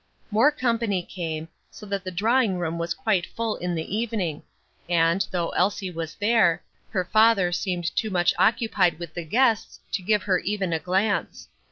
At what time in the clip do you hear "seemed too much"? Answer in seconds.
7.51-8.33